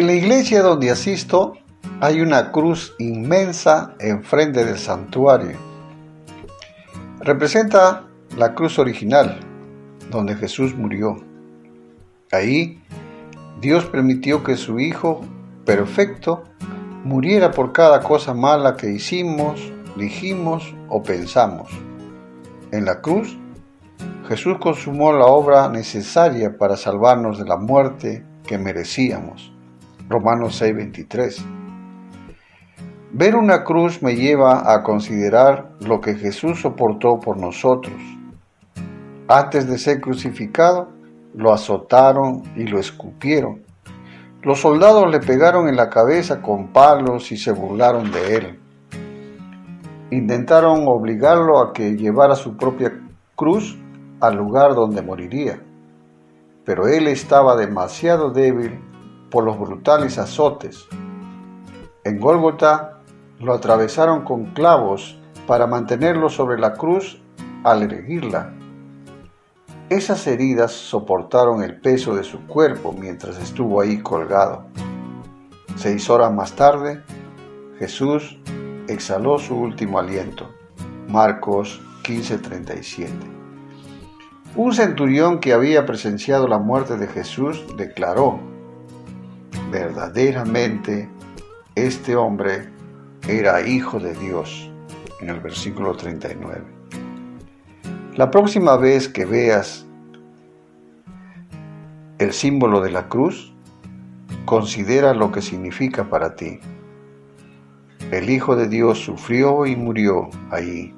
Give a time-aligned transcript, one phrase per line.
[0.00, 1.54] iglesia donde asisto
[2.00, 5.56] hay una cruz inmensa enfrente del santuario.
[7.20, 8.04] Representa
[8.36, 9.40] la cruz original,
[10.10, 11.16] donde Jesús murió.
[12.32, 12.82] Ahí
[13.60, 15.22] Dios permitió que su Hijo
[15.64, 16.44] perfecto
[17.04, 21.70] muriera por cada cosa mala que hicimos, dijimos o pensamos.
[22.72, 23.38] En la cruz,
[24.28, 29.55] Jesús consumó la obra necesaria para salvarnos de la muerte que merecíamos.
[30.08, 31.44] Romanos 6:23.
[33.12, 37.96] Ver una cruz me lleva a considerar lo que Jesús soportó por nosotros.
[39.26, 40.90] Antes de ser crucificado,
[41.34, 43.62] lo azotaron y lo escupieron.
[44.42, 48.60] Los soldados le pegaron en la cabeza con palos y se burlaron de él.
[50.12, 52.92] Intentaron obligarlo a que llevara su propia
[53.34, 53.76] cruz
[54.20, 55.60] al lugar donde moriría,
[56.64, 58.78] pero él estaba demasiado débil
[59.36, 60.88] por los brutales azotes.
[62.04, 63.02] En Gólgota
[63.38, 67.20] lo atravesaron con clavos para mantenerlo sobre la cruz
[67.62, 68.54] al erguirla.
[69.90, 74.64] Esas heridas soportaron el peso de su cuerpo mientras estuvo ahí colgado.
[75.76, 77.02] Seis horas más tarde,
[77.78, 78.38] Jesús
[78.88, 80.48] exhaló su último aliento.
[81.08, 83.10] Marcos 15:37.
[84.54, 88.55] Un centurión que había presenciado la muerte de Jesús declaró,
[89.76, 91.06] verdaderamente
[91.74, 92.70] este hombre
[93.28, 94.70] era hijo de Dios,
[95.20, 96.64] en el versículo 39.
[98.14, 99.84] La próxima vez que veas
[102.18, 103.52] el símbolo de la cruz,
[104.46, 106.58] considera lo que significa para ti.
[108.10, 110.94] El Hijo de Dios sufrió y murió allí,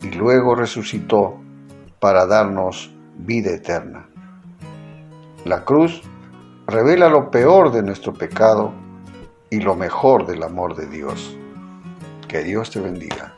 [0.00, 1.38] y luego resucitó
[2.00, 4.08] para darnos vida eterna.
[5.44, 6.02] La cruz
[6.68, 8.72] revela lo peor de nuestro pecado
[9.48, 11.34] y lo mejor del amor de Dios.
[12.28, 13.34] Que Dios te bendiga.